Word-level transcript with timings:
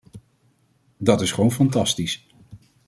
Dat 0.97 1.21
is 1.21 1.31
gewoon 1.31 1.51
fantastisch. 1.51 2.27